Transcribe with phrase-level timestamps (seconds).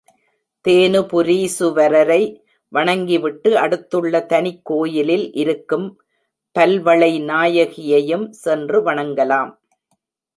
[0.67, 2.37] தேனுபுரீசுவரரை
[2.73, 5.87] வணங்கிவிட்டு அடுத்துள்ள தனிக்கோயிலில் இருக்கும்
[6.59, 9.51] பல்வளை நாயகியையும் சென்று வணங்கலாம்.